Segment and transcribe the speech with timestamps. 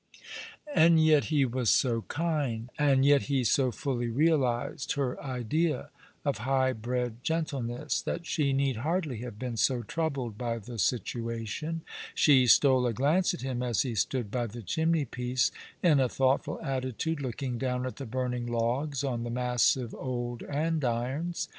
[0.73, 5.91] And yet he was so kind, and yet he so fully realized her idea
[6.25, 11.81] of high bred gentleness, that she need hardly have been so troubled by the situation.
[12.15, 15.51] She stole a glance at him as he stood by the chimney piece,
[15.83, 21.47] in a thoughtful attitude, looking down at the burning logs on the massive old andirons.